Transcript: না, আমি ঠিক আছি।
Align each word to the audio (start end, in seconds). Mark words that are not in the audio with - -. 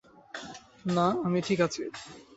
না, 0.87 1.07
আমি 1.23 1.39
ঠিক 1.41 1.59
আছি। 1.61 1.81